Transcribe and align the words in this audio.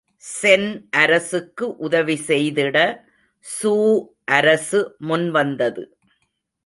சென் 0.23 0.69
அரசுக்கு 0.91 1.65
உதவி 1.77 2.15
செய்திட 2.27 2.77
சூ 3.45 3.73
அரசு 4.31 4.79
முன்வந்தது. 5.07 5.83